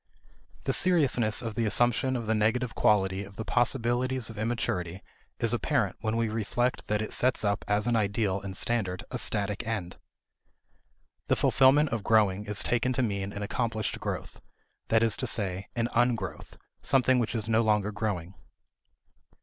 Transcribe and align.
The 0.63 0.73
seriousness 0.73 1.43
of 1.43 1.53
the 1.53 1.67
assumption 1.67 2.15
of 2.15 2.25
the 2.25 2.33
negative 2.33 2.73
quality 2.73 3.23
of 3.23 3.35
the 3.35 3.45
possibilities 3.45 4.31
of 4.31 4.37
immaturity 4.39 5.03
is 5.39 5.53
apparent 5.53 5.97
when 6.01 6.17
we 6.17 6.27
reflect 6.27 6.87
that 6.87 7.03
it 7.03 7.13
sets 7.13 7.45
up 7.45 7.63
as 7.67 7.85
an 7.85 7.95
ideal 7.95 8.41
and 8.41 8.57
standard 8.57 9.03
a 9.11 9.19
static 9.19 9.63
end. 9.67 9.97
The 11.27 11.35
fulfillment 11.35 11.89
of 11.89 12.03
growing 12.03 12.45
is 12.47 12.63
taken 12.63 12.93
to 12.93 13.03
mean 13.03 13.31
an 13.31 13.43
accomplished 13.43 13.99
growth: 13.99 14.41
that 14.87 15.03
is 15.03 15.15
to 15.17 15.27
say, 15.27 15.67
an 15.75 15.87
Ungrowth, 15.95 16.57
something 16.81 17.19
which 17.19 17.35
is 17.35 17.47
no 17.47 17.61
longer 17.61 17.91
growing. 17.91 18.33